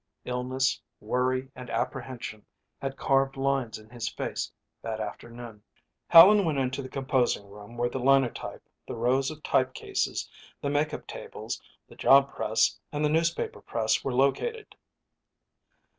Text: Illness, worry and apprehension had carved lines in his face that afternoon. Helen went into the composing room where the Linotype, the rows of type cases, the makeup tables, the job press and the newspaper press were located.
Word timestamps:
Illness, 0.25 0.81
worry 0.99 1.51
and 1.55 1.69
apprehension 1.69 2.43
had 2.81 2.97
carved 2.97 3.37
lines 3.37 3.77
in 3.77 3.87
his 3.91 4.09
face 4.09 4.51
that 4.81 4.99
afternoon. 4.99 5.61
Helen 6.07 6.43
went 6.43 6.57
into 6.57 6.81
the 6.81 6.89
composing 6.89 7.47
room 7.47 7.77
where 7.77 7.87
the 7.87 7.99
Linotype, 7.99 8.67
the 8.87 8.95
rows 8.95 9.29
of 9.29 9.43
type 9.43 9.75
cases, 9.75 10.27
the 10.59 10.71
makeup 10.71 11.05
tables, 11.05 11.61
the 11.87 11.95
job 11.95 12.33
press 12.33 12.79
and 12.91 13.05
the 13.05 13.09
newspaper 13.09 13.61
press 13.61 14.03
were 14.03 14.11
located. 14.15 14.73